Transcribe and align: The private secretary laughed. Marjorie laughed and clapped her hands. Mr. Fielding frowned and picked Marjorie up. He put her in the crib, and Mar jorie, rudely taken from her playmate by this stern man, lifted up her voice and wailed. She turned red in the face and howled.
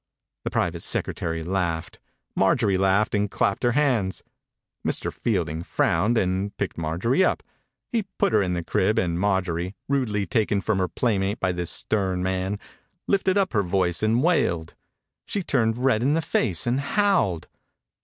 The 0.45 0.49
private 0.49 0.81
secretary 0.81 1.43
laughed. 1.43 1.99
Marjorie 2.35 2.75
laughed 2.79 3.13
and 3.13 3.29
clapped 3.29 3.61
her 3.61 3.73
hands. 3.73 4.23
Mr. 4.83 5.13
Fielding 5.13 5.61
frowned 5.61 6.17
and 6.17 6.57
picked 6.57 6.75
Marjorie 6.75 7.23
up. 7.23 7.43
He 7.91 8.07
put 8.17 8.33
her 8.33 8.41
in 8.41 8.53
the 8.53 8.63
crib, 8.63 8.97
and 8.97 9.19
Mar 9.19 9.43
jorie, 9.43 9.75
rudely 9.87 10.25
taken 10.25 10.59
from 10.59 10.79
her 10.79 10.87
playmate 10.87 11.39
by 11.39 11.51
this 11.51 11.69
stern 11.69 12.23
man, 12.23 12.57
lifted 13.05 13.37
up 13.37 13.53
her 13.53 13.61
voice 13.61 14.01
and 14.01 14.23
wailed. 14.23 14.73
She 15.27 15.43
turned 15.43 15.77
red 15.77 16.01
in 16.01 16.15
the 16.15 16.21
face 16.23 16.65
and 16.65 16.79
howled. 16.79 17.47